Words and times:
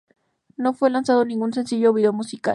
No 0.57 0.73
fue 0.73 0.89
lanzado 0.89 1.23
ningún 1.25 1.53
sencillo 1.53 1.91
o 1.91 1.93
video 1.93 2.11
musical. 2.11 2.49